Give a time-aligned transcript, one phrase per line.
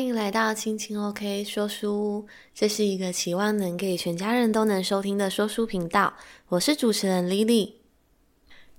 [0.00, 6.14] 欢迎来到青青 OK 说书屋，这是一个期望能给全家人都能收听的说书频道。
[6.48, 7.74] 我是主持人 Lily。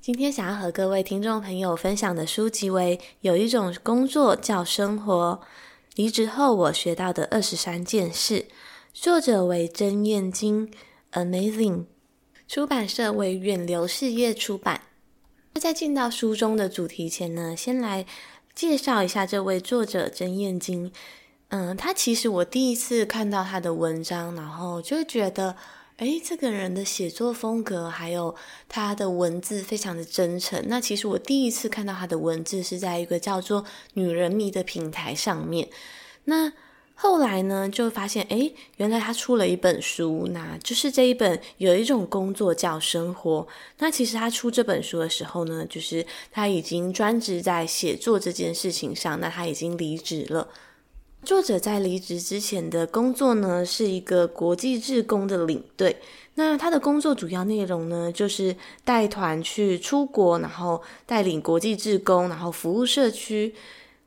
[0.01, 5.39] 今天想要和各位听众朋友分享的书籍为《有一种工作叫生活》，
[5.93, 8.47] 离职后我学到的二十三件事。
[8.91, 10.71] 作者为曾燕金
[11.11, 11.85] ，Amazing。
[12.47, 14.81] 出版社为远流事业出版。
[15.53, 18.07] 那在进到书中的主题前呢，先来。
[18.53, 20.91] 介绍一下这位作者曾燕金，
[21.51, 25.55] 嗯，他其实我第一次看到他的文章，然后就觉得，
[25.97, 28.33] 诶，这个人的写作风格还有
[28.69, 30.63] 他的文字非常的真诚。
[30.67, 35.69] 那其实我第一次看到他的文字是在一个叫做“女人迷”的平台上面，
[36.25, 36.51] 那。
[36.93, 43.47] 后来呢，就发现，诶，原来他出了一本书，那就是这一本有一种工作叫生活。
[43.79, 50.47] 那其实他出这本书的时候呢，就是他已经专职在写作这件事情上，那他已经离职了。
[51.23, 55.95] 作者在离职之前的工作呢，是一个国际志工的领队。
[56.35, 63.53] 那他的工作主要内容呢，就是带团去出国，然后带领国际志工，然后服务社区。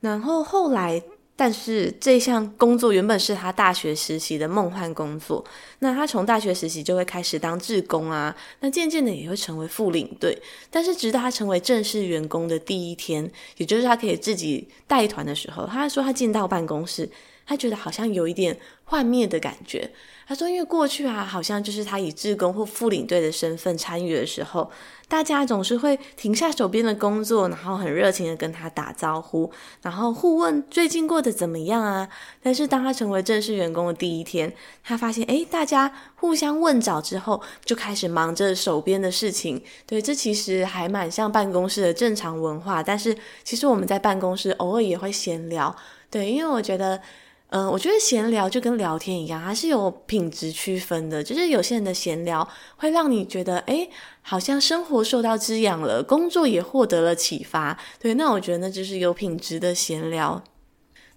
[0.00, 1.02] 然后后来。
[1.36, 5.44] 但是这项工作原本是他大学实习的梦幻工作，
[5.80, 10.40] 那他从大学实习就会开始当志工啊，那渐渐的也会成为副领队。
[10.70, 17.10] 但是直到他成为正式员工的第一天，也就是他可以自己带团的时候，他说他进到办公室，
[17.44, 19.90] 他觉得好像有一点幻灭的感觉。
[20.27, 24.70] 他说：“因为过去啊，好像就是他以志工或副领队的身份参与的时候，
[25.06, 29.50] 大家总是会停下手边的工作，然后很热情的跟他打招呼，
[29.83, 32.08] 然后互问最近过得怎么样啊。
[32.42, 34.52] 但是当他成为正式员工的第一天，
[34.83, 39.62] 他发现，诶，大家互相问早之后，就开始忙着手边的事情。
[39.86, 42.83] 对，这其实还蛮像办公室的正常文化。
[42.83, 45.74] 但是其实我们在办公室偶尔也会闲聊，
[46.11, 47.01] 对，因为我觉得。”
[47.48, 51.22] 嗯，我觉得闲聊就跟聊天一样，它是有品质区分的。
[51.22, 53.88] 就是有些人的闲聊会让你觉得，诶，
[54.22, 57.78] 好像生活受到滋养了，工作也获得了启发。
[58.00, 60.42] 对，那我觉得那就是有品质的闲聊。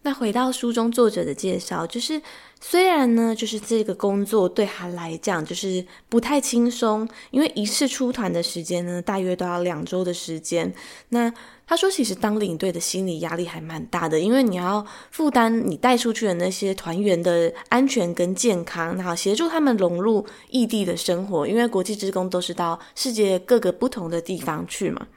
[0.03, 2.21] 那回到书中作者的介绍，就是
[2.59, 10.73] 虽然呢，就是这个工作对他来讲就是不太轻松，因为一次出团的时间呢，大约都要两周的时间。
[11.09, 11.31] 那
[11.67, 25.07] 他说，其实当领队的心理压力还蛮大的，因为你要负担你带出去的那些团员的安全跟健康，然后协助他们融入异地的生活，因为国际职工都是到世界各个不同的地方去嘛。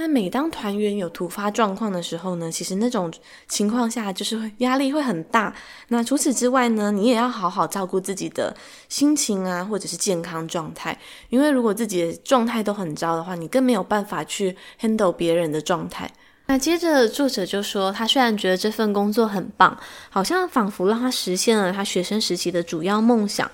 [0.00, 3.12] 那每当团员有突发状况的时候呢，其实那种
[3.48, 5.52] 情况下就是压力会很大。
[5.88, 8.56] 那除此之外呢，你也要好好照顾自己的
[8.88, 10.96] 心情啊，或者是健康状态。
[11.30, 16.08] 因为如果自己的状态都很糟的话，你更没有办法去 handle 别人的状态。
[16.46, 19.76] 那接着作者就说，他虽然觉得这份工作很棒，
[20.08, 23.50] 好像仿佛让他实现了他学生时期的主要梦想。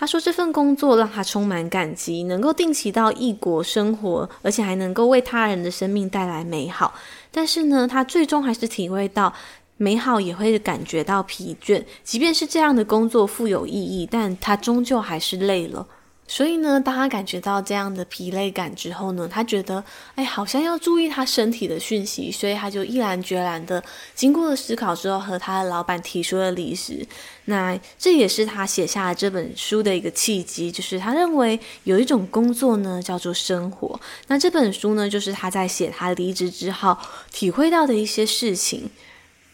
[0.00, 6.94] 他说这份工作让他充满感激，能够定期到异国生活，而且还能够为他人的生命带来美好。
[7.30, 9.30] 但是呢，他最终还是体会到
[9.76, 11.84] 美好也会感觉到疲倦。
[12.02, 15.86] 即便是这样的工作富有意义，但他终究还是累了。
[16.32, 19.82] 所以呢，当他感觉到这样的疲累感之后呢，他觉得，
[20.14, 23.82] 哎，好像要注意他身体的讯息，所以他就毅然决然的，
[24.14, 27.04] 经过了思考之后，和他的老板提出了离职。
[27.46, 34.00] 那这也是他写下了这本书的一个契机，就是他认为有一种工作呢，叫做生活。
[34.28, 36.96] 那这本书呢，就是他在写他离职之后
[37.32, 38.88] 体会到的一些事情。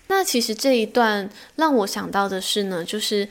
[0.08, 3.26] 那其实这一段让我想到的是呢，就是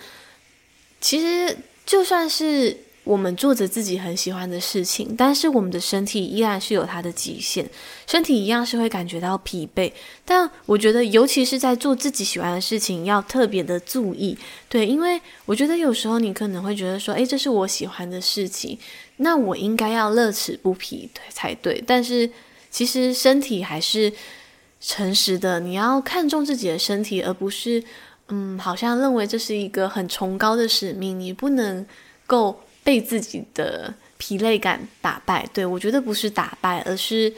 [0.99, 1.55] 其实
[1.85, 2.77] 就算是。
[3.05, 7.63] 我们做着自己很喜欢的事情，但是我们的身体依然是有它的极限，
[8.07, 9.91] 身体一样是会感觉到疲惫。
[10.25, 14.35] 但我觉得，尤其是在做自己喜欢的事情，要特别的注意，
[14.67, 18.75] 对，因为我觉得有时候你可能会觉得说，诶，这是我喜欢的事情，
[19.17, 21.81] 那我应该要乐此不疲，对，才对。
[21.85, 22.27] 但是
[22.71, 24.11] 其实身体还是
[24.81, 27.83] 诚实的，你要看重自己的身体，而不是，
[28.29, 31.85] 嗯，好像认为这是一个很崇高的使命，你不能
[32.25, 32.61] 够。
[32.85, 37.33] 被自己的疲累感打败，对，我觉得不是打败，而是，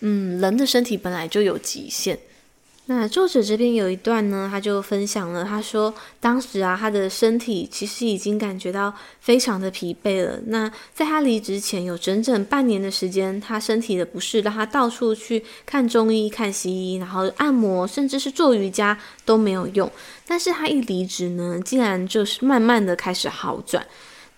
[0.00, 2.18] 嗯，人的身体本来就有极限。
[2.84, 10.38] 那作者这边有一段呢，他就分享了，他说当时啊，他的身体其实已经感觉到非常的疲惫了。
[10.46, 19.90] 那在他离职前有整整半年的时间，他身体的不适让他到处去看中医、看西医，然后按摩，甚至是做瑜伽都没有用。
[20.26, 23.86] 但是他一离职呢，竟然就是慢慢的开始好转。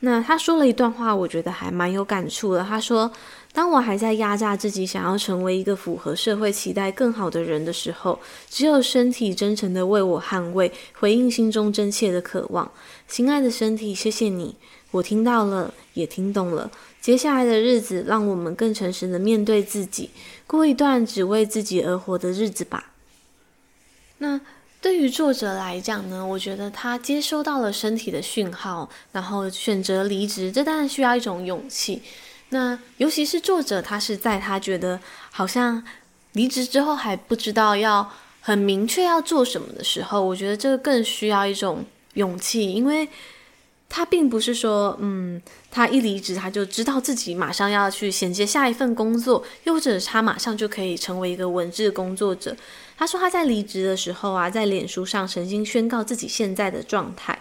[0.04, 2.64] 那他说了一段话，我觉得还蛮有感触的。
[2.64, 3.08] 他说，
[3.52, 8.18] 当我还在压榨自己，想要成为一个符合社会期待更好的人的时候，
[8.50, 12.68] 只有身体真诚地为我捍卫，回应心中真切的渴望。
[13.06, 14.56] 亲爱的身体，谢谢你，
[14.90, 16.68] 我听到了，也听懂了。
[17.00, 20.10] 接下来的日子，让我们更诚实地面对自己，
[20.48, 22.90] 过一段只为自己而活的日子吧。
[24.18, 24.40] 那
[24.82, 32.02] 对于作者来讲呢，我觉得他接收到了身体的讯号，然后选择离职，这当然需要一种勇气。
[32.48, 34.98] 那尤其是作者，他是在他觉得
[35.30, 35.80] 好像
[36.32, 43.08] 离职之后还不知道要很明确要做什么的时候，我觉得这个更需要一种勇气，因为
[43.88, 45.40] 他并不是说，嗯，
[45.70, 52.56] 他一离职他就知道自己马上要去衔接下一份工作，又或者他马上就可以成为一个文字工作者。
[52.96, 57.38] 他说他在离职的时候啊，在脸书上曾经宣告自己现在的状态。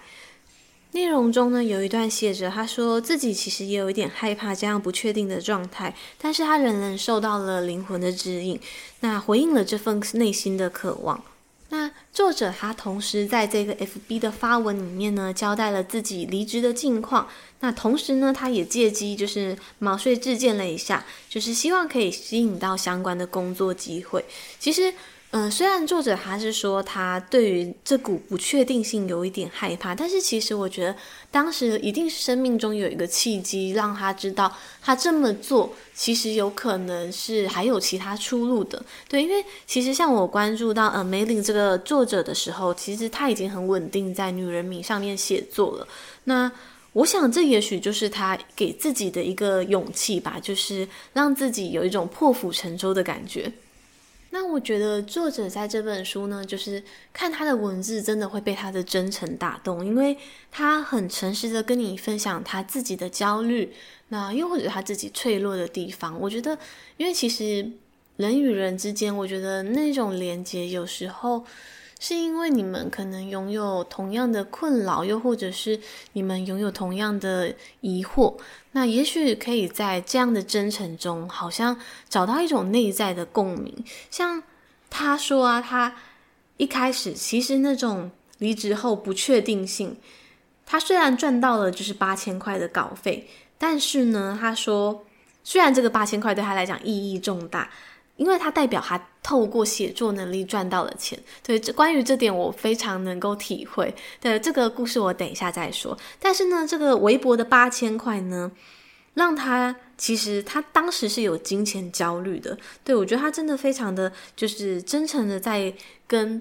[0.94, 8.60] 内容中呢，有一段写着，他说自己其实也有一点害怕这样不确定的状态，但是他仍然受到了灵魂的指引，
[9.00, 11.24] 那回应了这份内心的渴望。
[11.70, 17.30] 那作者他同时在这个 FB 的发文里面呢，交代了自己离职的近况。
[17.62, 24.26] 那同时呢，他也借机就是毛遂自荐了一下，就是希望可以吸引到相关的工作机会。
[24.60, 24.94] 其实。
[25.34, 30.94] 嗯，虽然作者他是说他对于这股不确定性有一点害怕，但是其实我觉得
[31.32, 38.84] 当时一定是生命中有一个契机，让他知道他这么做其实有可能是还有其他出路的。
[39.08, 45.88] 对，因为其实像我关注到呃梅林这个作者的时候，其实他已经很稳定在女人名上面写作了。
[46.26, 46.52] 那
[46.92, 53.50] 我想这也许就是他给自己的一个勇气吧，就是让自己有一种破釜沉舟的感觉。
[54.32, 56.84] 那我觉得作者在这本书呢，就是
[57.14, 60.18] 看他的文字，真的会被他的真诚打动，因为
[60.50, 63.74] 他很诚实的跟你分享他自己的焦虑，
[64.10, 66.20] 那又或者他自己脆弱的地方。
[66.20, 66.58] 我觉得，
[66.98, 67.72] 因为其实
[68.18, 71.46] 人与人之间，我觉得那种连接有时候。
[72.04, 75.80] 是因为你们可能拥有同样的困扰，又或者是
[76.14, 78.36] 你们拥有同样的疑惑，
[78.72, 81.78] 那也许可以在这样的真诚中，好像
[82.10, 83.86] 找到一种内在的共鸣。
[84.10, 84.42] 像
[84.90, 85.96] 他说啊，他
[86.58, 88.10] 一开始其实那种
[88.40, 89.96] 离职后不确定性，
[90.66, 95.06] 他虽然赚到了就是八千块的稿费，但是呢，他说
[95.44, 97.70] 虽然这个八千块对他来讲意义重大。
[98.22, 103.92] 因为他代表他透过写作能力赚到了钱，对，这关于这点我非常能够体会。
[104.20, 105.98] 对，这个故事我等一下再说。
[106.20, 108.52] 但是呢，这个微博的八千块呢，
[109.16, 112.56] 让他其实他当时是有金钱焦虑的。
[112.84, 115.74] 对，我觉得他真的非常的就是真诚的在
[116.06, 116.40] 跟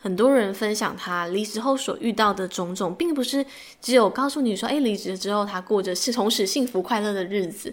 [0.00, 3.46] 很多人分享他离职后所遇到的种种，并不是
[3.80, 7.72] 只有告诉你说，哎，离职之后他过着是同时幸福快乐的日子。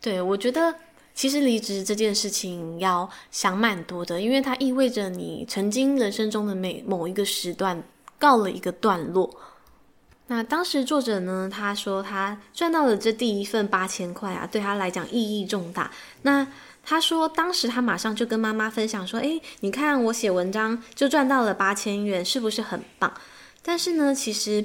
[0.00, 0.74] 对，我觉得。
[1.18, 7.82] 其实离职这件事情要想蛮多的，因为它意味着你曾经人生中的每某一个时段
[8.20, 9.28] 告了一个段落。
[10.28, 15.90] 那当时作者呢，他说他赚到了这第一份八千块啊，对他来讲意义重大。
[16.22, 16.46] 那
[16.84, 23.12] 他说当时他马上就跟妈妈分享说：“诶，你看我写文章就赚到了八千元，是不是很棒？”
[23.60, 24.64] 但是呢，其实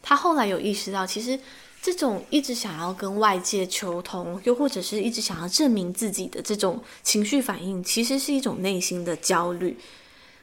[0.00, 1.38] 他后来有意识到，其实。
[1.82, 9.76] 这种一直想要跟外界求同，又或者是一直想要证明自己的这种情绪反应，其实是一种内心的焦虑。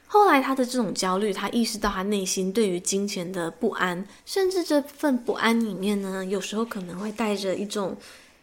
[0.06, 7.96] 后来他的这种焦虑，他意识到他内心对于金钱的不安，甚至这份不安里面呢，有时候可能会带着一种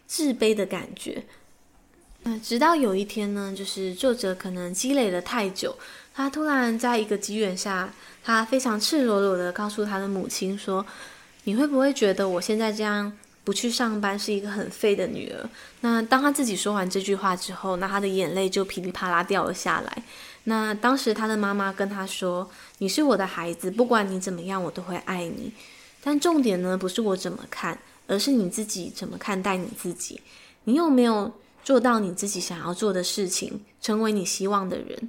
[0.07, 1.23] 自卑的感觉。
[2.23, 5.77] 那直到有一天呢，就是作者可能积累了太久，
[6.15, 7.93] 他突然在一个机缘下，
[8.25, 10.87] 他非常赤裸裸的告诉他的母亲说。
[11.47, 13.13] 你会不会觉得我现在这样
[13.45, 15.49] 不去上班是一个很废的女儿？
[15.81, 20.03] 那当她自己说完这句话之后，那她的眼泪就噼里啪啦掉了下来。
[20.45, 25.53] 那当时她的妈妈跟她说：“你是我的孩子，不管你怎么样，我都会爱你。
[26.03, 30.21] 但重点呢，不是我怎么看，而是你自己怎么看待你自己。
[30.65, 35.09] 你有没有做到你自己想要做的事情，成为你希望的人？”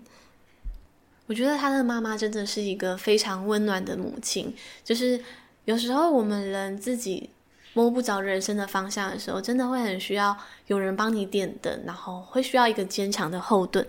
[1.26, 4.54] 我觉得他的妈妈真的是一个非常温暖的母亲，
[4.84, 5.20] 就是。
[5.68, 7.30] 有时候我们人自己
[7.74, 10.36] 摸不着人生的方向的时候，真的会很需要
[10.68, 13.86] 有人帮你点灯，然后会需要一个坚强的后盾。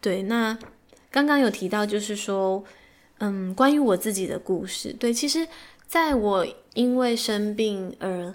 [0.00, 0.58] 对，那
[1.10, 2.64] 刚刚有提到，就是说，
[3.18, 4.94] 嗯，关于我自己的故事。
[4.94, 5.46] 对，其实
[5.86, 8.34] 在我因为生病而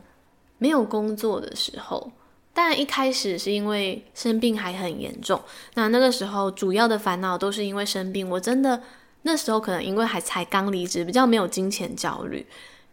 [0.60, 2.12] 没有工作的时候，
[2.54, 5.42] 当然一开始是因为生病还很严重。
[5.74, 8.80] 那那个时候主要的烦恼都是因为生病，我真的
[9.24, 12.46] 那时候可能因为还才刚离职，比较没有金钱焦虑。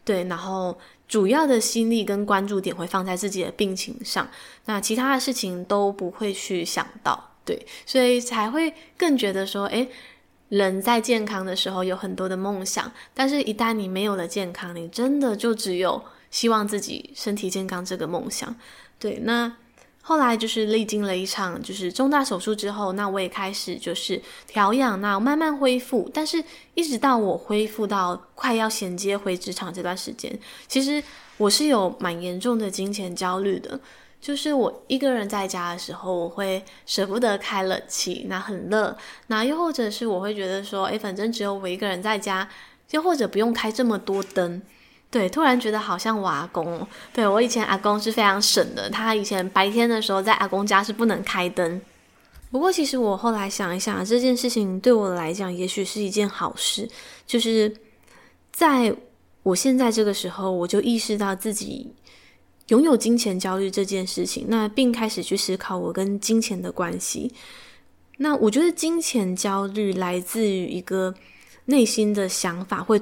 [0.04, 4.28] 对，然后主要的心力跟关注点会放在自己的病情上，
[4.64, 7.30] 那其他的事情都不会去想到。
[7.44, 9.88] 对，所以才会更觉得说，诶，
[10.48, 18.54] 人在健康的时候有很多的梦想，但是一旦你没有了健康，你真的就只有希望自己身体健康这个梦想。
[18.98, 19.56] 对，那
[20.04, 26.42] 后来就是历经了一场就是重大手术之后，那我也开始就是调养，那慢慢恢复，但是
[26.74, 31.02] 一直到我恢复到快要衔接回职场这段时间，其实
[31.36, 33.80] 我是有蛮严重的金钱焦虑的。
[34.20, 38.96] 就是我一个人在家的时候，我会舍不得开冷气，那很热。
[39.26, 42.48] 那又或者是我会觉得说，诶，反正只有我一个人在家，
[42.92, 44.62] 又或者不用开这么多灯。
[45.12, 51.80] 对，突然觉得好像我阿公，对，我以前阿公是非常省的，他以前白天的时候在阿公家是不能开灯。
[52.50, 56.88] 不过其实我后来想一想，这件事情对我来讲，也许是一件好事，
[57.26, 57.72] 就是
[58.50, 58.92] 在
[59.44, 61.94] 我现在这个时候，我就意识到自己。
[62.68, 67.30] 拥有金钱焦虑这件事情，那并开始去思考我跟金钱的关系。
[68.16, 71.12] 那我觉得金钱焦虑来自于一个
[71.66, 72.98] 内心的想法，会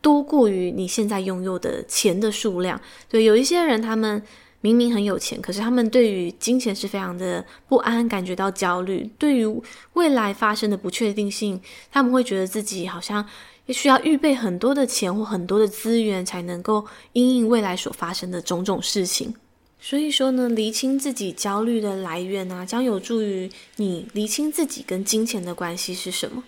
[0.00, 2.80] 多过于你现在拥有的钱的数量。
[3.08, 4.22] 对，有一些人他们
[4.60, 9.10] 明明很有钱，可是他们对于金钱是非常的不安，感觉到焦虑。
[9.18, 9.62] 对于
[9.94, 13.26] 未来发生的不确定性，他们会觉得自己好像。
[13.68, 19.32] 需要预备很多的钱或很多的资源，才能够因应未来所发生的种种事情。
[19.78, 26.42] 所以说呢，厘清自己焦虑的来源啊，将有助于你厘清自己跟金钱的关系是什么。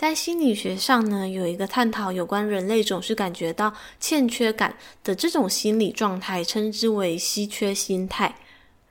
[0.00, 8.34] 在心理学上呢，有一个探讨有关人类总是感觉到欠缺感的这种心理状态，称之为稀缺心态。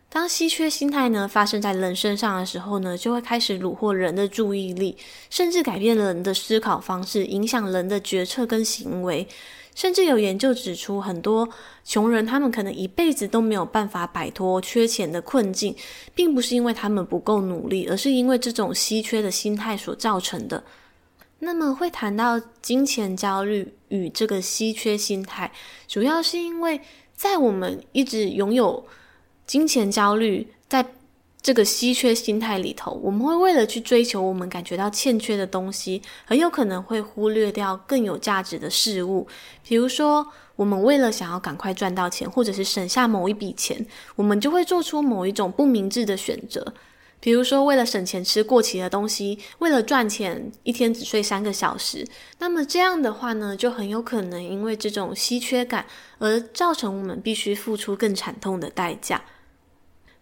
[0.07, 4.95] 当稀缺心态呢发生在人身上的时候呢，就会开始虏获人的注意力，
[5.31, 9.27] 甚至改变人的思考方式，影响人的决策跟行为。
[9.73, 11.49] 甚至有研究指出，很多
[11.83, 15.75] 穷人他们可能一辈子都没有办法摆脱缺钱的困境，
[16.13, 20.63] 并不是因为他们不够努力，而是因为这种稀缺的心态所造成的。
[21.39, 25.51] 那么会谈到金钱焦虑与这个稀缺心态，
[25.87, 26.81] 主要是因为
[27.13, 28.85] 在我们一直拥有。
[29.45, 30.85] 金钱焦虑，在
[31.41, 39.27] 这个稀缺心态里头，我们会为了去追求我们感觉到欠缺的东西，很有可能会忽略掉更有价值的事物。
[39.67, 43.83] 比如说，我们为了想要赶快赚到钱，或者是省下某一笔钱，
[44.15, 46.75] 我们就会做出某一种不明智的选择。
[47.21, 52.07] 比如说，为了省钱吃过期的东西，为了赚钱一天只睡三个小时。
[52.37, 55.85] 那么这样的话呢，就很有可能因为这种稀缺感
[56.19, 59.21] 而造成我们必须付出更惨痛的代价。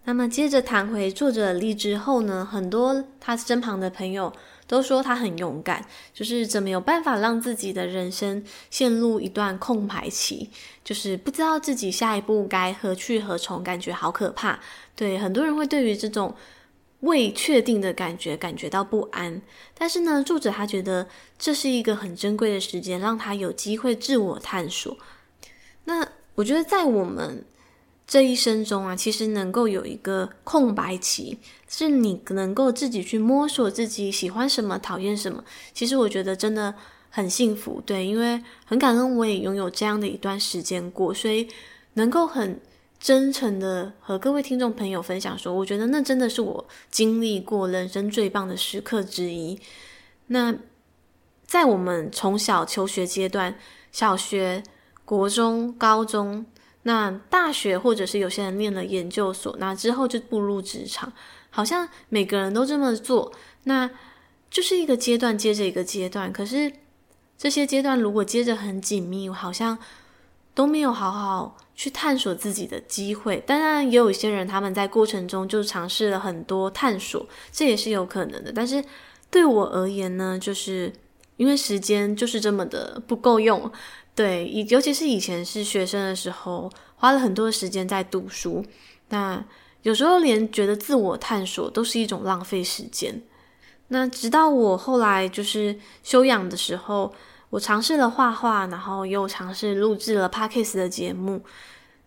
[0.05, 4.31] 那么接着谈回作者的例子后呢，很多他身旁的朋友
[4.65, 10.49] 都说他很勇敢，就是怎么有办法让自己的人生陷入一段空白期，
[10.83, 14.59] 就是不知道自己下一步该何去何从，感觉好可怕。
[14.95, 16.33] 对，很多人会对于这种
[17.01, 19.41] 未确定的感觉感觉到不安，
[19.77, 24.97] 但是呢，作者他觉得这是一个很珍贵的时间，让他有机会自我探索。
[25.85, 27.45] 那我觉得在我们。
[28.09, 31.37] 这一生中啊，其实能够有一个空白期，
[31.67, 35.43] 是你能够自己去摸索自己喜欢什么、讨厌什么。
[35.73, 36.73] 其实我觉得真的
[37.09, 41.49] 很幸福，对，因为很感恩我也拥有这样的一段时间过，所以
[41.95, 42.57] 能够很
[42.99, 49.59] 真诚的和各位听众朋友分享说，我觉得那真的是我经历过人生最棒的时刻之一。
[50.27, 50.55] 那
[51.45, 53.57] 在我们从小求学阶段，
[53.91, 54.63] 小学、
[55.05, 56.45] 国中、高中。
[56.83, 61.11] 那大学或者是有些人念了研究所，那之后就步入职场，
[61.49, 63.33] 好像每个人都这么做，
[63.65, 63.89] 那
[64.49, 66.31] 就是一个阶段接着一个阶段。
[66.31, 66.71] 可是
[67.37, 69.77] 这些阶段如果接着很紧密，好像
[70.57, 73.37] 都没有好好去探索自己的机会。
[73.45, 78.51] 当然，也有一些人他们在过程中就尝试了很多探索，这也是有可能的。
[78.51, 78.83] 但是
[79.29, 80.91] 对我而言呢，就是
[81.35, 83.71] 因为时间就是这么的不够用。
[84.15, 88.65] 对，以尤其是以前是学生的时候，花了很多时间在读书，
[89.09, 89.45] 那
[89.83, 93.21] 有时候连觉得自我探索都是一种浪费时间。
[93.89, 97.13] 那直到我后来就是休养的时候，
[97.49, 101.41] 我尝试了画画，然后又尝试录制了 Podcast 的节目。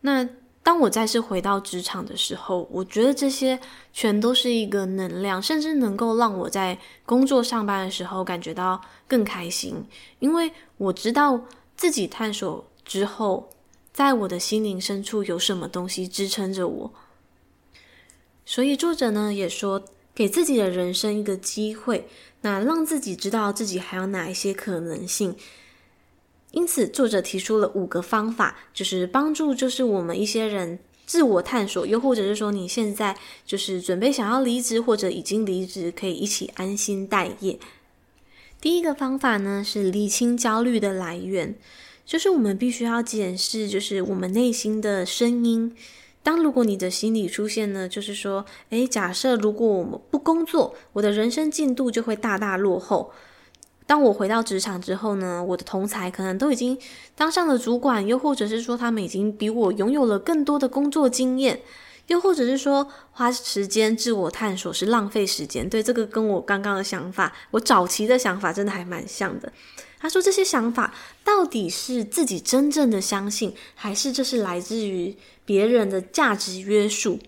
[0.03, 0.29] 那
[0.63, 3.59] 当我再次回到职场的时候，我觉得这些
[3.93, 9.85] 全都是一个能量，甚至能够让我在工作上班的时候感觉到更开心，
[10.19, 11.41] 因为我知道。
[11.77, 13.49] 自己探索之后，
[13.91, 16.93] 在我的心灵深处有什么东西支撑着我？
[18.45, 19.83] 所以作者呢也说，
[20.15, 22.07] 给自己的人生一个机会，
[22.43, 25.37] 那让自己知道自己还有哪一些可能性。
[26.53, 33.17] 因此，作者提出了五个方法，就是帮助就是我们一些人自我探索，又或者是说你现在
[33.47, 37.59] 就是准备想要离职或者已经离职，可以一起安心待业。
[38.61, 41.55] 第一个方法呢，是厘清焦虑的来源，
[42.05, 45.77] 就是我们必须要检视，就是我们内心的声音。
[46.23, 53.13] 当如果你的心理出现呢，就是说，诶，假设如果我们不工作，我的人生进度就会大大落后。
[53.87, 56.79] 当我回到职场之后呢，我的同才可能都已经
[57.17, 61.61] 当上了主管，又或者是说他们已经比我拥有了更多的工作经验，
[62.07, 65.69] 又或者是说花时间自我探索是浪费时间。
[65.69, 69.53] 对，这个跟我刚刚的想法，我早期的想法真的还蛮像的。
[69.99, 70.95] 他说这些想法
[71.31, 77.21] 到底是自己真正的相信，还是这是来自于别人的价值约束？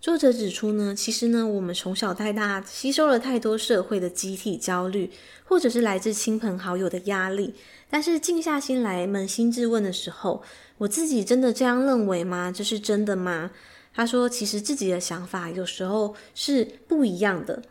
[0.00, 5.08] 作者指出呢，其实呢，我们从小到大吸收了太多社会的集体焦虑，
[5.44, 7.54] 或者是来自亲朋好友的压力。
[7.88, 10.42] 但是静下心来扪心自问的时候，
[10.78, 12.50] 我自己真的这样认为吗？
[12.52, 13.52] 这是真的吗？
[13.94, 17.62] 他说，其实自己的想法有时候是不一样的。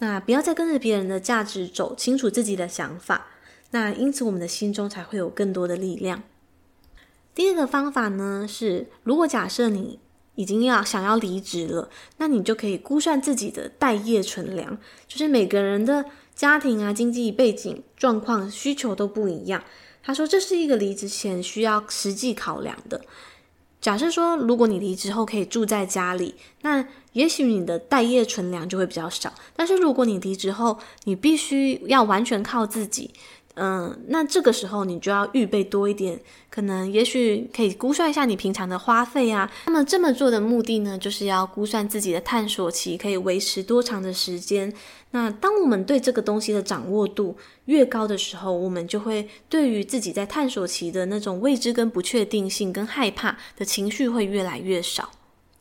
[0.00, 3.28] 那不要再跟着别人的价值走，清楚自己的想法。
[3.72, 6.22] 那因此，我们的心中才会有更多的力量。
[7.34, 9.98] 第二个方法呢是，如果假设你
[10.34, 14.76] 已经要想要离职了，那你就可以估算自己的待业存粮。
[15.06, 19.62] 就是每个人的家庭啊、经济背景状况、需求都不一样。
[20.02, 23.02] 他说这是一个离职前需要实际考量的。
[23.80, 29.32] 假设说，如果你离职后可以住在家里，那也许你的待业存粮就会比较少。
[29.54, 33.10] 但是如果你离职后，你必须要完全靠自己。
[33.54, 39.50] 嗯，那这个时候你就要预备多一点，可能也许可以估算一下你平常的花费啊。
[39.66, 44.72] 那么这么做的目的呢，就是要估算自己的探索期可以维持多长的时间。
[45.10, 55.10] 那当我们对这个东西的掌握度越高的时候，我们就会对于自己在探索期的那种未知跟不确定性跟害怕的情绪会越来越少。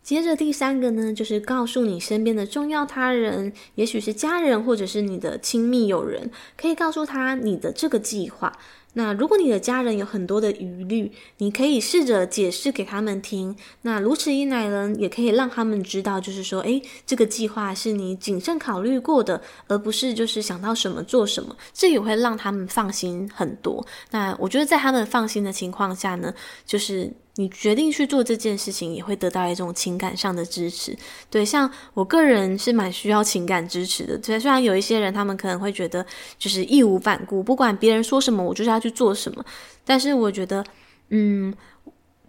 [0.10, 8.52] 接着第三个呢，就是告诉你身边的重要他人，也许是家人或者是你的亲密友人，可以告诉他你的这个计划。
[9.00, 13.56] 那如果你的家人有很多的疑虑，你可以试着解释给他们听。
[13.84, 21.56] 那如此一来呢，也可以让他们知道，就是说，诶，这个计划是你谨慎考虑过的，而不是就是想到什么做什么。
[21.74, 23.86] 这也会让他们放心很多。
[24.12, 26.34] 那我觉得在他们放心的情况下呢，
[26.66, 27.10] 就是。
[27.36, 30.94] 你决定去做这件事情，也会得到一种情感上的支持。
[31.30, 34.18] 对，像我个人是蛮需要情感支持的。
[34.18, 36.06] 对，虽然有一些人他们可能会觉得
[36.38, 39.44] 就是义无反顾，不管别人说什么，我就是要去做什么。
[39.86, 40.64] 但是我觉得，
[41.10, 41.54] 嗯，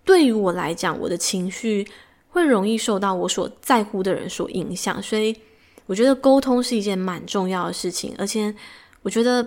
[0.05, 1.87] 对于我来讲，我的情绪
[2.29, 5.37] 会容易受到我所在乎的人所影响，所以
[5.87, 8.15] 我觉得沟通是一件蛮重要的事情。
[8.19, 8.55] 而且，
[9.03, 9.47] 我觉得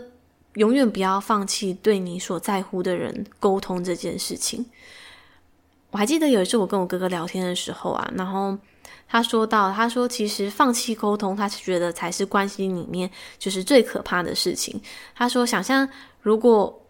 [0.56, 4.66] 永远不要放弃对你所在乎的人沟通这件事情。
[5.92, 8.58] 我还记得有一次我跟我哥哥聊天的时候啊，然后
[9.08, 14.82] 他说到，他说其实放弃沟通，他是觉得才是关系里面就是最可怕的事情。
[15.16, 15.88] 他说，想象
[16.22, 16.83] 如果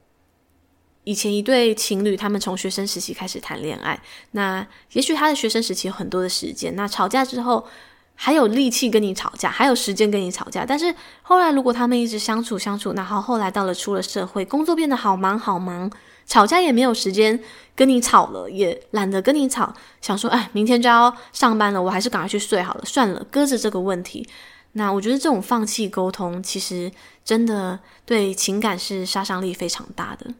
[1.03, 3.99] 以前一对情侣，他们从学生时期开始谈恋爱，
[4.31, 7.65] 那也许他的学生时期有很多的时间，那吵架之后
[8.15, 15.91] 还有力气跟你吵架，还有时间跟你吵架，但是后来如果他们一直相处相处，然后后来到了出了社会，工作变得好忙好忙。
[16.25, 17.37] 吵架也没有时间
[17.75, 24.25] 跟你吵了，也懒得跟你吵，想说，哎，明天就要上班了，我还是赶快去睡好了，算了，搁着这个问题。
[24.71, 26.89] 那我觉得这种放弃沟通，其实
[27.25, 30.33] 真的对情感是杀伤力非常大的。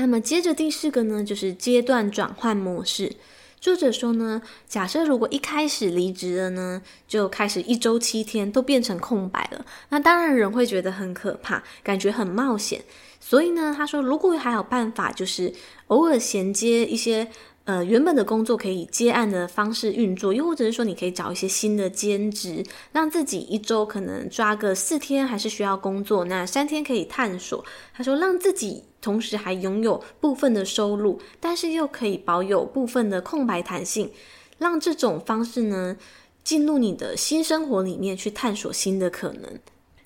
[0.00, 3.16] 那么接着第四个呢，就是阶段转换模式。
[3.60, 12.80] 作者说呢，假设如果一开始离职了呢，就开始一周七天都变成空白了，那当然人会觉得很可怕，感觉很冒险。
[13.18, 15.52] 所以呢，他说，如果还有办法，就是
[15.88, 17.26] 偶尔衔接一些
[17.68, 27.62] 呃原本的工作可以接案的方式运作，又或者是说你可以找一些新的兼职，让自己一周可能抓个四天还是需要工作，那三天可以探索。
[27.92, 34.10] 他说，让自己同时还拥有部分的收入，但是又可以保有部分的空白弹性，
[34.56, 35.98] 让这种方式呢
[36.42, 39.58] 进入你的新生活里面去探索新的可能。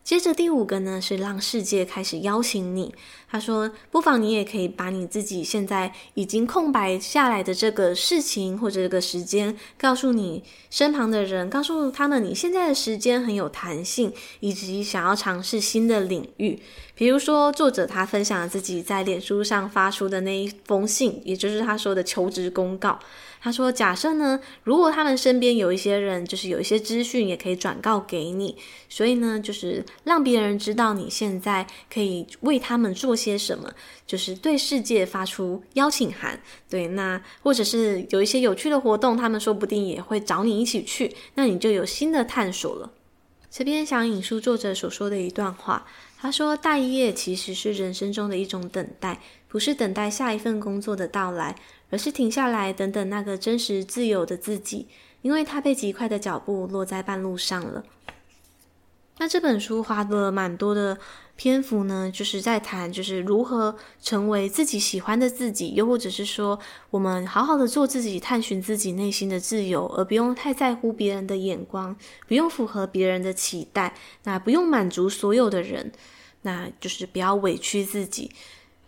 [0.04, 2.92] 接着第五个呢，是让世界开始邀请你。
[3.30, 16.58] 他说，不妨你也可以把你自己现在已经空白下来的这个事情或者这个时间，告诉你身旁的人，告诉他们你现在的时间很有弹性，以及想要尝试新的领域。
[16.94, 22.98] 比如说，作者他分享了自己在脸书上发出的那一封信，也就是他说的求职公告。
[23.44, 28.56] 他说：“假设呢，如果他们身边有一些人，就是有一些资讯，也可以转告给你。
[28.88, 33.68] 所以呢，就是让别人知道你现在可以为他们做些什么，
[34.06, 36.40] 就是对世界发出邀请函。
[36.70, 42.92] 对，那或者是有一些有趣的活动，他们说不定也会找你一起去，那你就有新的探索了。
[43.50, 45.84] 这边想引述作者所说的一段话，
[46.18, 49.20] 他说：“待业其实是人生中的一种等待，
[49.52, 51.54] 不是等待下一份工作的到来，
[51.90, 54.88] 而是停下来等等那个真实自由的自己，
[55.20, 57.84] 因为他被极快的脚步落在半路上了。”
[59.20, 60.96] 那这本书花了蛮多的
[61.36, 71.94] 篇幅呢，就是在谈，就是如何成为自己喜欢的自己，又或者是说，我们好好的做自己，探寻自己内心的自由，而不用太在乎别人的眼光，
[72.26, 75.92] 不用符合别人的期待，那不用满足所有的人，
[76.40, 78.32] 那就是不要委屈自己。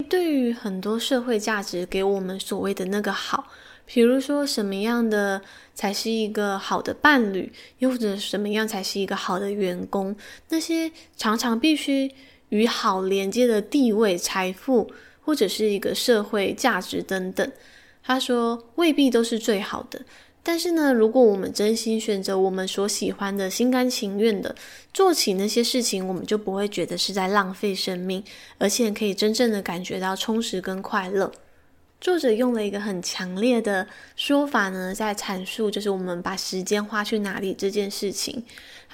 [0.08, 3.48] 对于很多社会价值给我们所谓的那个好。
[3.86, 5.42] 比如说，什么样的
[5.74, 10.16] 才是一个好的伴侣，又或者什么样才是一个好的员工？
[10.48, 12.10] 那些常常必须
[12.48, 17.52] 与好连接的地位、财富，或者是一个社会价值等等，
[18.02, 20.00] 他说未必都是最好的。
[20.46, 24.54] 但是呢，如果我们真心选择我们所喜欢的，心甘情愿的
[24.92, 28.22] 做起那些事情，我们就不会觉得是在浪费生命，
[28.58, 31.32] 而且可以真正的感觉到充实跟快乐。
[31.98, 38.44] 作者用了一个很强烈的说法呢，在阐述就是我们把时间花去哪里这件事情。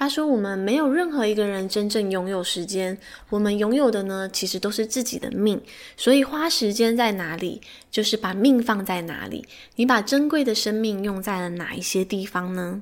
[0.01, 2.97] 他说：“我们没有任何一个人真正拥有时间，
[3.29, 5.61] 我们拥有的呢，其实都是自己的命。
[5.95, 7.61] 所以花时间在哪里，
[7.91, 9.45] 就是把命放在哪里。
[9.75, 12.81] 你把珍贵的生命用在了哪一些地方呢？”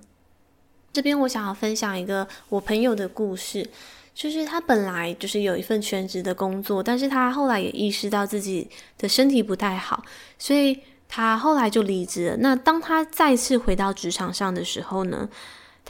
[0.94, 3.70] 这边我想要分享一个我朋友的故事。
[4.16, 10.06] 就是他本来就是有一份全职的工作，但是他后来也意识到自己的身体不太好，
[10.38, 10.80] 所以
[11.10, 12.38] 他后来就离职了。
[12.38, 15.28] 那当他再次回到职场上的时候呢，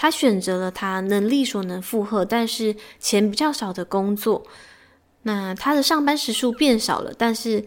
[0.01, 4.41] 他选择了他能力所能负荷，但是钱比较少的工作。
[5.23, 7.61] 那他的上班时数变少了，但是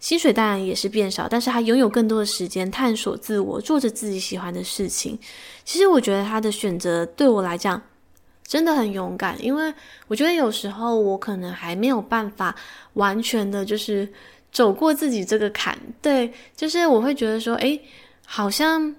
[0.00, 5.16] 薪水当然也是变少，但是他拥有更多的时间探索自我，做着自己喜欢的事情。
[5.64, 7.80] 其实我觉得他的选择对我来讲，
[8.44, 9.72] 真的很勇敢，因为
[10.08, 12.52] 我觉得有时候我可能还没有办法
[12.94, 14.12] 完全的，就是
[14.50, 15.78] 走过自己这个坎。
[16.02, 17.80] 对，就是我会觉得说，诶，
[18.26, 18.92] 好像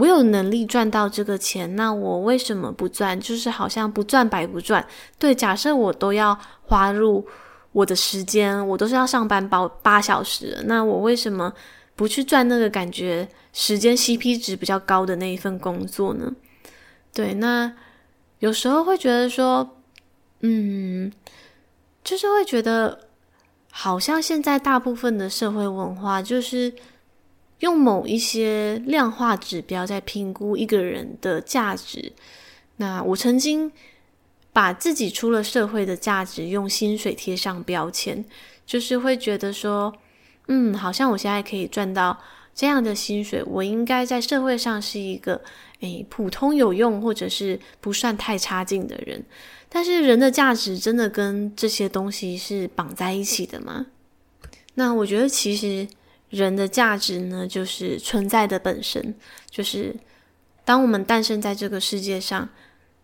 [0.00, 3.20] 我有能力赚到这个钱，那我为什么不赚？
[3.20, 4.84] 就是好像不赚白不赚。
[5.18, 7.24] 对，假设我都要花入
[7.72, 11.52] 我的时间，我都是要上班包八小时，那我为什么
[11.94, 16.32] 不去赚那个感觉时间 CP 值比较高的那一份工作呢？
[17.14, 17.72] 对，那。
[18.40, 19.76] 有时候会觉得说，
[20.40, 21.12] 嗯，
[22.02, 22.98] 就是会觉得，
[23.70, 26.72] 好像现在大部分的社会文化就是
[27.60, 32.12] 用某一些量化指标在评估一个人的价值。
[32.76, 33.72] 那我曾经
[34.52, 38.24] 把自己出了社会的价值用薪水贴上标签，
[38.66, 39.94] 就是会觉得说，
[40.48, 42.18] 嗯，好像我现在可以赚到
[42.54, 45.40] 这样的薪水，我应该在社会上是一个。
[45.80, 49.24] 诶，普通有用或者是不算太差劲的人，
[49.66, 53.86] 但是人的价值真的跟这些东西是绑在一起的吗？
[54.74, 55.88] 那我觉得其实
[56.30, 59.14] 人的价值呢，就是存在的本身，
[59.50, 59.94] 就是
[60.64, 62.48] 当我们诞生在这个世界上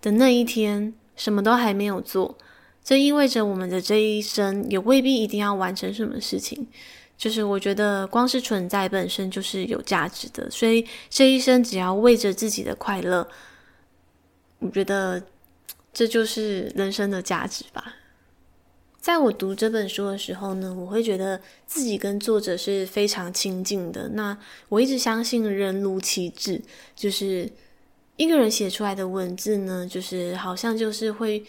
[0.00, 2.38] 的那一天，什么都还没有做，
[2.82, 6.68] 这意味着我们的这一生也未必一定要完成什么事情。
[7.18, 13.26] 就是我觉得光是存在本身就是有价值的，所以这一生只要为着自己的快乐，
[14.60, 15.20] 我觉得
[15.92, 17.95] 这就是人生的价值吧。
[19.06, 24.08] 在我读这本书的时候呢，我会觉得自己跟作者是非常亲近的。
[24.14, 24.36] 那
[24.68, 26.60] 我一直相信人如其志，
[26.96, 27.48] 就是
[28.16, 31.44] 一个人写出来的文字呢，就是好像就是会。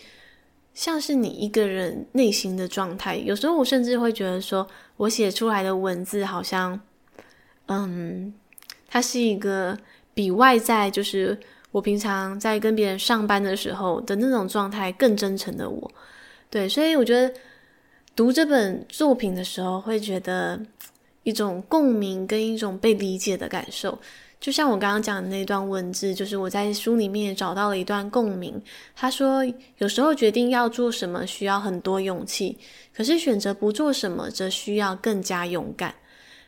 [0.76, 4.68] 像是你一个人内心的状态，有时候我甚至会觉得说，
[4.98, 6.80] 我写出来的文字好像，
[7.66, 8.32] 嗯，
[8.88, 9.76] 它是一个
[10.14, 11.36] 比外在，就是
[11.72, 15.92] 我平常在跟别人上班的时候的那种状态更真诚的我。
[16.50, 17.34] 对，所以我觉得
[18.16, 20.60] 读这本作品的时候，会觉得
[21.24, 24.00] 一种共鸣跟一种被理解的感受。
[24.40, 28.62] 就像我刚刚讲的那段文字，就是我在书里面也找到了一段共鸣。
[28.96, 29.44] 他说，
[29.80, 32.58] 有时候决定要做什么需要很多勇气，
[32.96, 35.96] 可是选择不做什么则需要更加勇敢。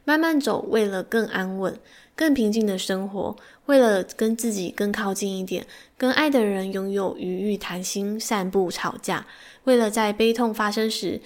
[0.05, 1.77] 慢慢走，为了更安稳、
[2.15, 3.35] 更平静的生活，
[3.65, 5.65] 为了跟自己更靠近一点，
[5.97, 9.25] 跟爱的人拥有余裕谈心、散步、吵架，
[9.63, 11.21] 为了在悲痛发生时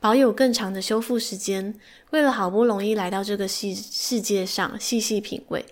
[0.00, 1.74] 保有更长的修复时间，
[2.10, 5.64] 为了好不容易来到这个世世界上细细品味。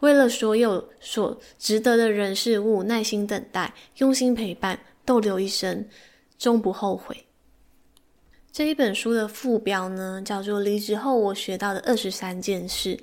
[0.00, 5.86] 为了所有所值得的人事物，耐心等待，用心陪伴，逗留一生，
[6.36, 7.24] 终不后悔。
[8.50, 12.96] 这一本书的副标呢，叫做《离职后我学到的二十三件事》。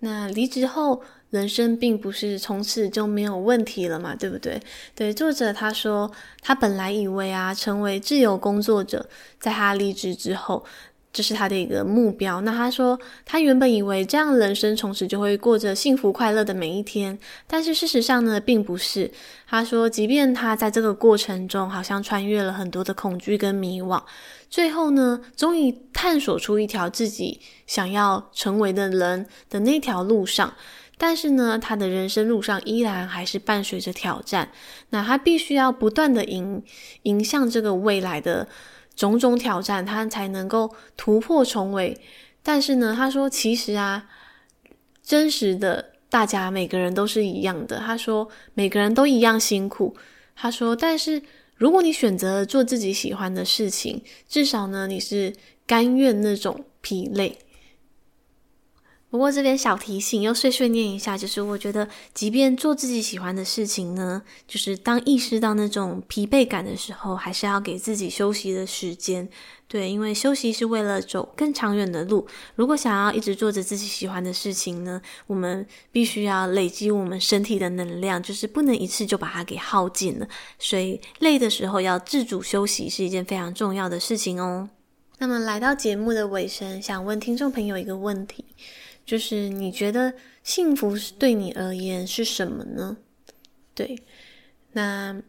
[0.00, 1.02] 那离职后，
[1.34, 4.60] 人生并不是从此就没有问题了嘛，对不对？
[4.94, 6.08] 对，作者他说，
[6.40, 9.04] 他本来以为啊，成为自由工作者，
[9.40, 10.64] 在他离职之后。
[11.16, 12.40] 这是他的一个目标。
[12.40, 17.16] 那他说，他原本以为这样人生从此就会过着幸福快乐的每一天，
[17.46, 19.08] 但是事实上呢，并不是。
[19.46, 24.02] 他说，即便他在这个过程中好像穿越了很多的恐惧跟迷惘，
[24.50, 30.52] 最后呢，终于探索出一条自己想要成为的人的那条路上，
[30.98, 34.50] 但是呢，他的人生路上依然还是伴随着挑战。
[34.90, 36.62] 那他必须要不断的迎
[37.02, 38.48] 迎向这个未来的。
[38.96, 42.00] 种种挑战，他才能够突破重围。
[42.44, 44.08] 但是呢，他说，其实啊，
[45.02, 47.78] 真实的大家每个人都是一样的。
[47.78, 49.96] 他说，每个人都一样辛苦。
[50.36, 51.20] 他说，但是
[51.56, 55.32] 如果你选择做自己喜欢的事情，至少呢，你是
[55.66, 57.36] 甘愿那种疲累。
[59.14, 69.28] 不过这边小提醒，又碎碎念一下，就是我觉得，即便做自己喜欢的事情呢，就是当意识到那种疲惫感的时候，还是要给自己休息的时间。
[69.68, 72.26] 对，因为休息是为了走更长远的路。
[72.56, 80.26] 如果想要一直做着自己喜欢的事情呢，我们必须要累积我们身体的能量，就是不能一次就把它给耗尽了。
[80.58, 84.68] 所以累的时候要自主休息是一件非常重要的事情哦。
[85.18, 88.44] 那么来到节目的尾声，想问听众朋友一个问题。
[89.04, 92.96] 就是你觉得幸福是对你而言是什么呢？
[93.74, 93.98] 对，
[94.72, 95.20] 那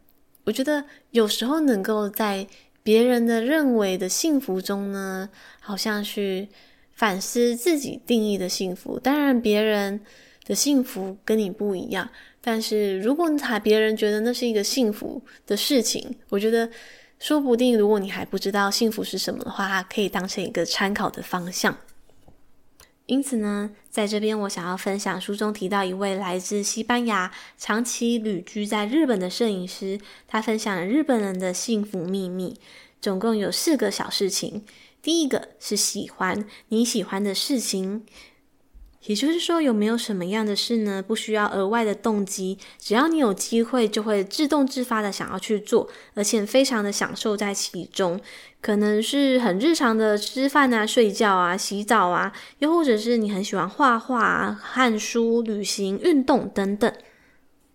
[0.44, 2.48] 我觉得有时候能够在
[2.84, 6.48] 别人的认为的幸福中呢，好像去
[6.92, 9.00] 反思自己定义的幸福。
[9.00, 10.00] 当然，别人
[10.46, 12.08] 的幸福跟你不一样，
[12.40, 16.70] 但是如果他别人觉得那是一个幸福的事情，我觉得
[17.20, 21.76] 说不定，如果你还不知道幸福是什么的话，可以当成一个参考的方向。
[23.08, 32.60] 因此呢，在这边我想要分享书中提到一位来自西班牙、长期旅居在日本的摄影师，他分享了日本人的幸福秘密，
[33.00, 34.66] 总共有四个小事情。
[35.04, 38.06] 第一个是喜欢你喜欢的事情。
[39.06, 41.04] 也就是说，有没有什么样的事呢？
[41.06, 48.20] 不需要额外的动机，只要你有机会，就会自动自发的想要去做，而且非常的享受在其中。
[48.62, 56.92] 可能是很日常的吃饭啊、睡觉啊、洗澡啊，又或者是你很喜欢画画啊、看书、旅行、运动等等。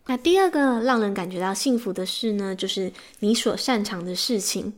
[0.07, 4.73] 那第二个让人感觉到幸福的事呢，就是你所擅长的事情。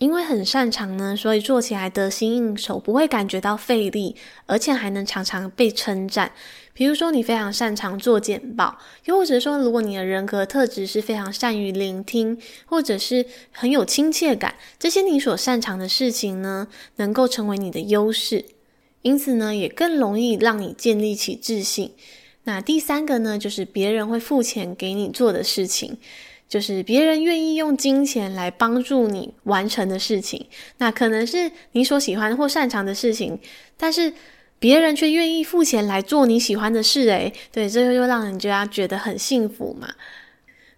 [0.00, 6.32] 因为很擅长呢，所以做起来得心应手，不会感觉到费力，而且还能常常被称赞。
[6.72, 18.46] 比如说，你非常擅长做简报，又或者说，如果你的人格特质是非常善于聆听，或者是很有亲切感，这些你所擅长的事情呢，能够成为你的优势，
[19.02, 21.92] 因此呢，也更容易让你建立起自信。
[22.44, 25.98] 那第三个呢，就是别人会付钱给你做的事情。
[26.50, 30.44] 就是别人愿意用金钱来帮助你完成的事情，
[30.78, 33.38] 那可能是你所喜欢或擅长的事情，
[33.76, 34.12] 但是
[34.58, 39.94] 别人却愿意付钱来做你喜欢的事，诶，对，这就又让人家觉得很幸福嘛。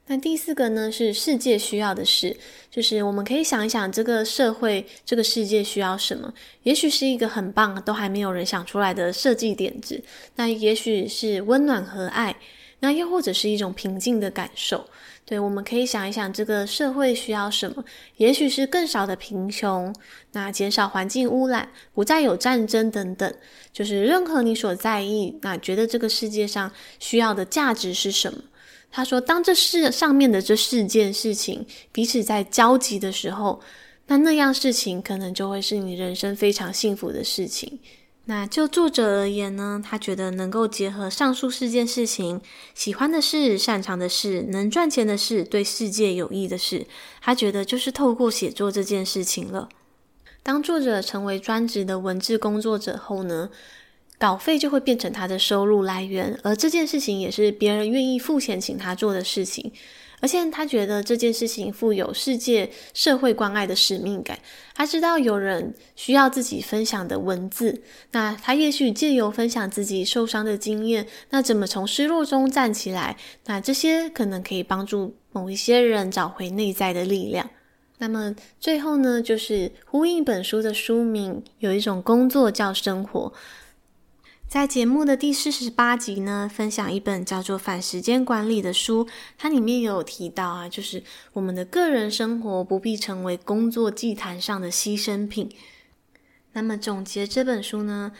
[0.09, 2.37] 那第四个呢，是世界需要的事，
[2.71, 6.35] 就是我们可以想一想，这个社会、这个世界需要什么？
[6.65, 10.03] 也许是一个很棒，都还没有人想出来的设计点子，
[10.37, 12.37] 那也许是温暖和爱，
[12.83, 14.85] 那又或者是一种平静的感受。
[15.25, 17.85] 对，我们可以想一想，这个社会需要什么？
[18.17, 19.95] 也许是更少的贫穷，
[20.33, 23.33] 那减少环境污染，不再有战争等等。
[23.73, 28.43] 就是任何你所在意，那觉得这个世界上需要的价值是什么？
[28.91, 33.61] 他说，当这世上面的这四件事情彼此在交集的时候，
[34.09, 37.79] 那那样事情可能就会是你人生非常幸福的事情。
[38.27, 42.41] 那就作者而言呢，他觉得能够结合上述四件事情，
[42.73, 46.87] 喜欢的事、擅长的事、能赚钱的事、对世界有益的事，
[47.21, 49.69] 他觉得就是透过写作这件事情了。
[50.45, 53.51] 当作者成为专职的文字工作者后呢，
[54.19, 59.73] 稿费就会变成他的收入来源，而这件事情也是别人愿意付钱请他做的事情。
[60.23, 64.39] 而且他觉得这件事情富有世界社会关爱的使命感。
[64.73, 67.83] 他知道有人需要自己分享的文字，
[68.13, 73.17] 那他也许借由分享自己受伤的经验，那怎么从失落中站起来？
[73.47, 77.51] 那这些可能可以帮助某一些人找回内在的力量。
[77.99, 83.33] 那么最后呢，就是呼应本书的书名，有一种工作叫生活。
[84.53, 95.51] 在节目的第四十八集呢，分享一本叫做《反时间管理》的书，它里面有提到啊，就是我们的个人生活不必成为工作祭坛上的牺牲品。
[96.53, 98.13] 那么总结这本书呢，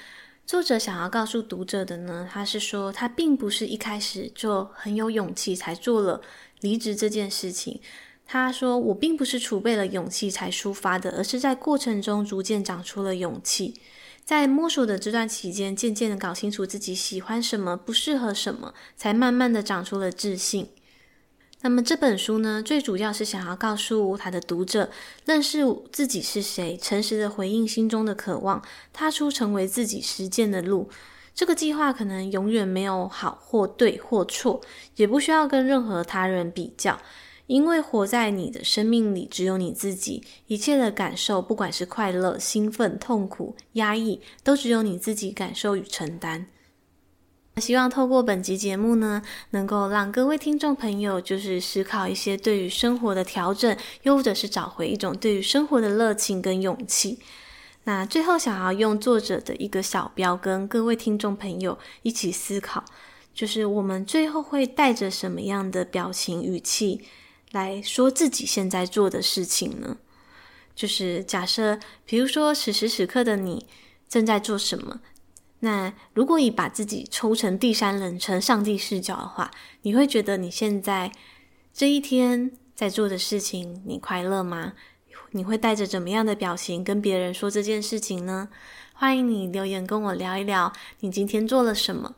[0.47, 6.23] 作者想要告诉读者的呢，他是说他并不是一开始就很有勇气才做了
[6.63, 7.79] 离职这件事情。
[8.25, 13.75] 他说：“我并不是储备了勇气才出发的，而是在过程中逐渐长出了勇气。”
[14.25, 20.69] 在摸索的这段期间，渐渐的搞清楚自己喜欢什么，不适合什么，才慢慢的长出了自信。
[21.65, 24.91] 那么这本书呢，最主要是想要告诉他的读者，
[25.25, 25.61] 认识
[25.93, 30.89] 自己是谁，诚实的回应心中的渴望，踏出成为自己实践的路。
[31.35, 34.61] 这个计划可能永远没有好或对或错，
[34.97, 36.99] 也不需要跟任何他人比较。
[37.53, 46.47] 因为活在你的生命里，只有你自己，一切的感受，不管是快乐、兴奋、痛苦、压抑，都只有你自己感受与承担。
[47.59, 57.19] 希望透过本集节目呢，能够让各位听众朋友，就是思考一些对于生活的调整，又或者是找回一种对于生活的热情跟勇气。
[57.85, 62.83] 那最后，想要用作者的一个小标，跟各位听众朋友一起思考，
[63.35, 67.03] 就是我们最后会带着什么样的表情语气，
[67.53, 69.99] 来说自己现在做的事情呢？
[70.75, 73.67] 就是假设，比如说此时此刻的你
[74.09, 75.01] 正在做什么？
[75.61, 79.51] 那如果你把自己抽成第三人称上帝视角的话，
[79.83, 81.13] 你会觉得你现在
[81.73, 84.73] 这一天在做的事情，你快乐吗？
[85.33, 88.49] 你会带着怎么样的表情跟别人说这件事情呢？
[88.93, 92.15] 欢迎你留言跟我聊一聊，你今天做了什么。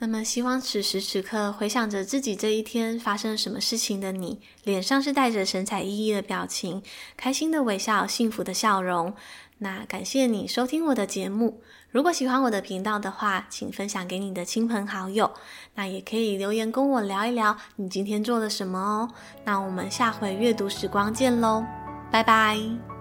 [0.00, 6.82] 那么，希望此时此刻回想着自己这一天发生了什么事情的你，脸上是带着神采奕奕的表情，
[7.16, 9.14] 开心的微笑，幸福的笑容。
[9.58, 11.60] 那感谢你收听我的节目。
[11.90, 15.32] 如果喜欢我的频道的话，请分享给你的亲朋好友。
[15.74, 19.08] 那也可以留言跟我聊一聊你今天做了什么哦。
[19.44, 21.64] 那我们下回阅读时光见喽，
[22.12, 22.97] 拜拜。